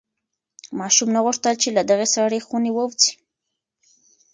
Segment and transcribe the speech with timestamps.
[0.79, 3.11] ماشوم نه غوښتل چې له دغې سړې خونې ووځي.